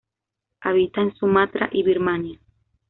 Habita 0.61 1.01
en 1.01 1.13
Sumatra 1.15 1.69
y 1.71 1.83
Birmania. 1.83 2.39